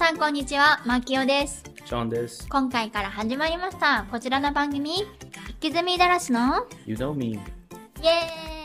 [0.00, 1.62] さんこんにちは、マキオです。
[1.84, 2.48] ショーンです。
[2.48, 5.04] 今回から始まりました、こちらの番組、
[5.46, 7.32] 生きずみだらしの You know me.
[7.32, 8.59] イエーイ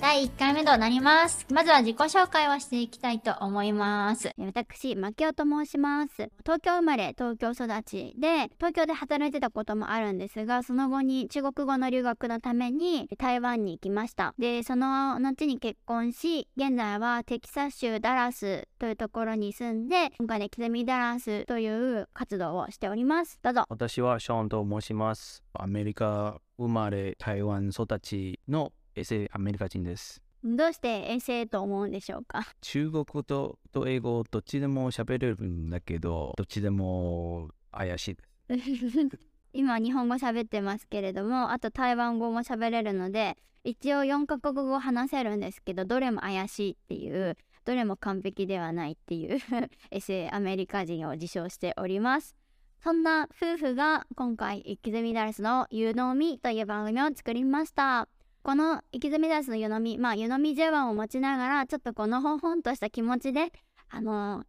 [0.00, 1.44] 第1回目となります。
[1.52, 4.30] まずは自己紹介をしていきたいと思います。
[4.38, 6.30] 私、マキオと申します。
[6.44, 14.34] 東京生まれ、東京育ちで、東京で働いてたこともあるんですが、その後に中国語の留学のために台湾に行きました。
[14.38, 23.40] で、その後に結婚し、現在はテキサス州ダラスというところに住んで、今回ね、キズミダラスという活動をしております。
[23.42, 23.64] どうぞ。
[23.68, 25.42] 私はショーンと申します。
[25.54, 30.20] アメリカ生まれ、台湾育ちのエセアメリカ人です。
[30.44, 32.46] どうして衛星と思うんでしょうか？
[32.60, 38.22] 中国語とと英語どっちでも喋れるんだけど、どっちでも怪しいで
[38.60, 39.18] す。
[39.52, 49.38] 今日本語喋ってますけれどもあと台湾語も喋れるので一応4カ国語話せるんですけどどれも怪しいっていうどれも完璧ではないっていう
[49.90, 52.36] エセアメリカ人を自称しております
[52.80, 58.06] そんな夫婦が今回「生きずみダルスの湯飲み」という番組を作りました
[58.42, 63.52] この「生きずみダルスの湯飲み」まあ湯飲み茶碗を持ちながらちょっとこのほほんとした気持ちで
[63.88, 64.44] あの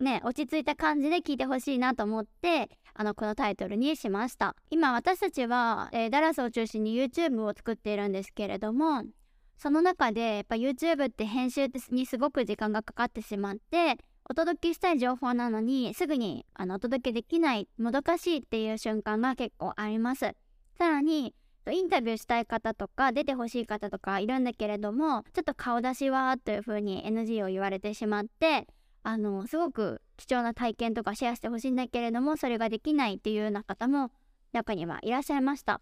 [0.00, 4.56] ね落ち着いた感じで聞いてほしいなと思ってあのこのタイトルにしました。
[4.70, 9.04] 今私たちは、えーダラスを中心に YouTube を作っているんですけれども
[9.58, 20.34] その中でやっぱ YouTube って編集にすごく時間がかかってしまってお届けしたい情報なのにすぐにあのお届けできないもどかしいっていう瞬間が結構あります。
[20.76, 21.34] さらに
[21.72, 28.66] インタビューしたい方とか出てほしい方とかいるんだけれどもちょっと顔出しはというふうに NG を言われてしまって
[29.02, 34.10] あのすごく貴重な体験とかシェアしてほしいんだけれどもそれができないっていうような方も
[34.52, 35.80] 中にはいらっしゃいました。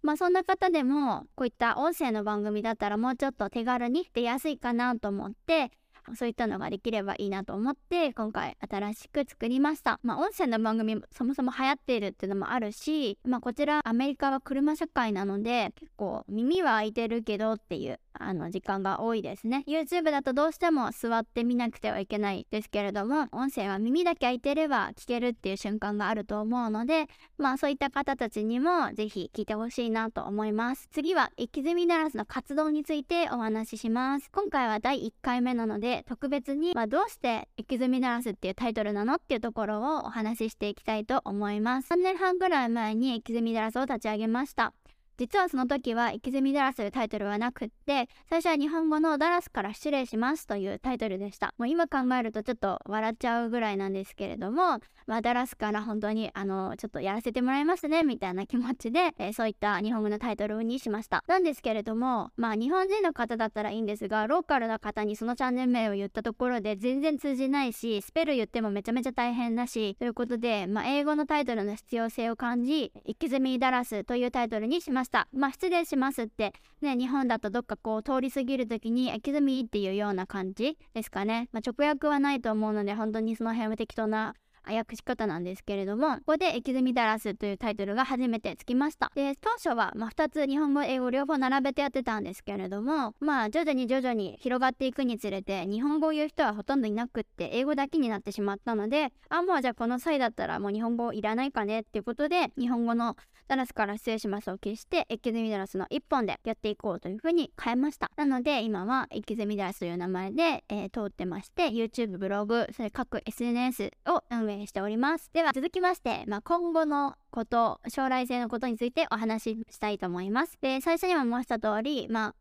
[0.00, 5.72] まあそんな方でもこういった音声の番組だったらもうちょっと手軽に出やすいかなと思って
[6.16, 10.00] そういったのができればいいなと思って今回新しく作りました。
[10.02, 19.64] まあ音声の番組そもそも流行っているっていうのもあるしまあこちらアメリカは車社会なので結構耳は開いてるけどっていうあの時間が多いですね。
[19.66, 27.06] YouTube だとどうしても座って見なくてはいけないですけれども音声は耳だけ開いてれば聞けるっていう瞬間があると思うので
[27.38, 30.88] まあそういった方たちにもぜひ聞いてほしいなと思います。
[30.90, 34.30] 次は生きずみならずの活動についてお話しします。
[34.30, 41.92] 今回は第1回目なので特別に、まあ、どうして生きずみならすっていうタイトルなのっていうところをお話ししていきたいと思います。
[41.92, 44.74] 3年半ぐらい前に生きずみならすを立ち上げました。
[45.18, 51.54] 実はその時は「生きずみダラス」というタイトルはなくって最初は日本語の「ダラスから失礼します」というタイトルでした。
[51.58, 61.22] もう今考えるとちょっと笑っちゃうぐらいなんですけれどもまあダラスから本当にあのちょっとやらせてもらいますねみたいな気持ちで、えーそういった日本語のタイトルにしました。
[61.28, 75.07] なんですけれどもまあ日本人の方だったらいいんですがローカルな方にそのチャンネル名を言ったところで全然通じないしスペル言ってもめちゃめちゃ大変だしということで、まあ、英語のタイトルの必要性を感じ「生きずみダラス」というタイトルにしました。
[75.32, 76.52] まあ失礼しますって。
[76.80, 84.34] ね日本だとどっかこう通り過ぎる時に「生きずみ」っていうような感じですかね、まあ、直訳はないと思うので本当にその辺は適当な
[84.76, 89.10] 訳し方なんですけれどもここで「生きずみダラス」というタイトルが初めてつきました。
[89.14, 103.16] で当初は、まあ、2つ日本語英語両方並べてやってたんですけれどもまあ徐々に徐々に広がっていくにつれて日本語を言う人はほとんどいなくって英語だけになってしまったのであもうじゃあこの際だったらもう日本語いらないかねっていうことで日本語の
[103.48, 108.10] ダラスから失礼しますを消してエキゼミダラスの1本でやっていこうというふうに変えました。
[108.16, 122.34] なので今はエキゼミダラスという名前で、えー通ってまして YouTube ブログそれ各 SNS を運営しておりますでは続きまして、まあ、今後のこと将来性のことについてお話ししたいと思いますで最初にも申した通りまあ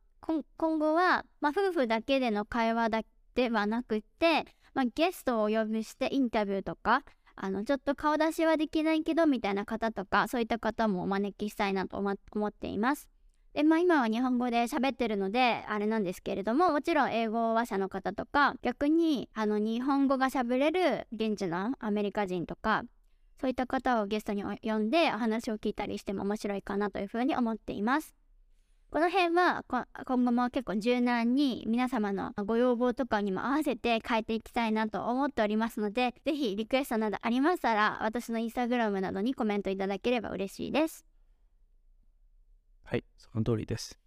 [0.57, 3.01] 今後は、まあ、夫婦だけでの会話だ
[3.35, 7.03] ではなくて、まあ、ゲストをお呼びしてインタビューとか
[7.35, 13.07] あのちょっと顔出しはできないけどみたいな方とかそういった方もお招きしたいなと思っています。
[13.57, 22.83] でまあ今は日本語で喋ってるのであれなんですけれどももちろん英語話者の方とか逆にあの日本語が喋れる現地のアメリカ人とか
[23.42, 28.15] そういった方をゲストに呼んでお話を聞いたりしても面白いかなというふうに思っています。
[28.92, 41.06] この辺は今後も結構柔軟に皆様のご要望とかにも合わせて変えていきたいなと思っておりますのでぜひリクエストなどありましたら私のインスタグラムなどにコメントいただければ嬉しいです
[42.88, 44.00] はい、その通りです。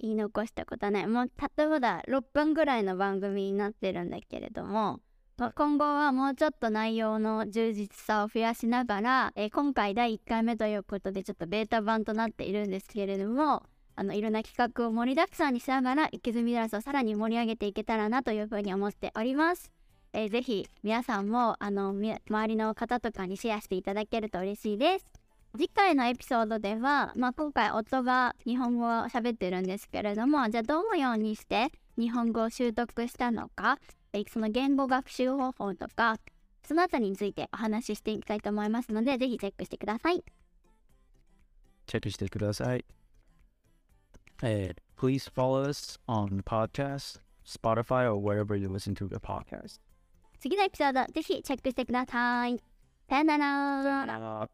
[0.00, 5.00] 言い残したことはないもうたったまだ6分ぐらいの番組になってるんだけれども
[5.38, 13.62] ま今後はもうちょっと内容の充実さを増やしながら、えー今回第1回目ということでちょっとベータ版となっているんですけれども
[13.94, 19.70] あのいろんな企画を盛りだくさんにしながら生きずみダラスをさらに盛り上げていけたらなというふうに思っております
[20.12, 25.25] えーぜひ皆さんもあのみ周りの方とかにシェアしていただけると嬉しいです。
[25.56, 33.78] 次回のエピソードでは、まあ、今回夫が日本語を喋ってるんですけれどもじゃあどのようにして日本語を習得したのか
[34.12, 36.16] えーその言語学習方法とか
[36.66, 40.24] そのあたりについてお話ししていきたいと思いますのでぜひチェックしてください。
[41.86, 42.84] チェックしてください。
[44.42, 49.80] えー please follow us on podcast, Spotify, or wherever you listen to the podcast.
[50.40, 52.58] 次のエピソードぜひチェックしてください。
[53.08, 54.42] さよなら。
[54.42, 54.48] あ